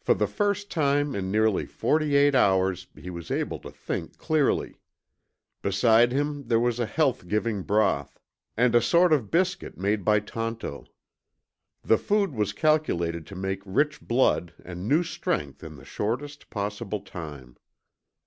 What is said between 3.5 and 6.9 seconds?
to think clearly. Beside him there was a